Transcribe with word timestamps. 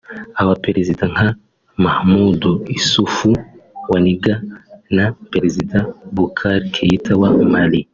Abaperezida 0.41 1.03
nka 1.13 1.27
Mahamadou 1.83 2.55
Issoufou 2.77 3.35
wa 3.91 3.97
Niger 4.05 4.37
na 4.95 5.05
Perezida 5.31 5.77
Boubacar 6.13 6.59
Keita 6.75 7.11
wa 7.21 7.29
Mali 7.53 7.81